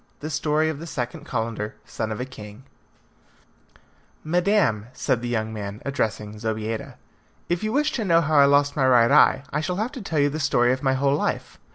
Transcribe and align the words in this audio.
The 0.19 0.31
Story 0.31 0.67
of 0.67 0.79
the 0.79 0.87
Second 0.87 1.27
Calendar, 1.27 1.75
Son 1.85 2.11
of 2.11 2.19
a 2.19 2.25
King 2.25 2.63
"Madam," 4.23 4.87
said 4.93 5.21
the 5.21 5.27
young 5.27 5.53
man, 5.53 5.79
addressing 5.85 6.39
Zobeida, 6.39 6.95
"if 7.49 7.63
you 7.63 7.71
wish 7.71 7.91
to 7.91 8.03
know 8.05 8.19
how 8.19 8.39
I 8.39 8.45
lost 8.45 8.75
my 8.75 8.87
right 8.87 9.11
eye, 9.11 9.43
I 9.53 9.61
shall 9.61 9.75
have 9.75 9.91
to 9.91 10.01
tell 10.01 10.17
you 10.17 10.29
the 10.29 10.39
story 10.39 10.73
of 10.73 10.81
my 10.81 10.93
whole 10.95 11.13
life." 11.15 11.59